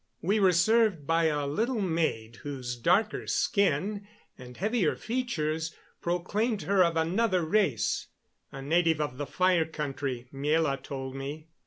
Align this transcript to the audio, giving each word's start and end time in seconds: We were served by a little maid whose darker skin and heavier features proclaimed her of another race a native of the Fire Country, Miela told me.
We 0.23 0.39
were 0.39 0.51
served 0.51 1.05
by 1.05 1.25
a 1.25 1.45
little 1.45 1.79
maid 1.79 2.37
whose 2.37 2.75
darker 2.75 3.27
skin 3.27 4.07
and 4.35 4.57
heavier 4.57 4.95
features 4.95 5.75
proclaimed 6.01 6.63
her 6.63 6.83
of 6.83 6.97
another 6.97 7.45
race 7.45 8.07
a 8.51 8.63
native 8.63 8.99
of 8.99 9.17
the 9.17 9.27
Fire 9.27 9.65
Country, 9.67 10.27
Miela 10.33 10.81
told 10.81 11.13
me. 11.13 11.49